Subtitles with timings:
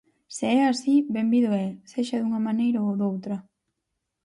[0.35, 3.35] Se é así, benvido é, sexa dunha maneira ou doutra.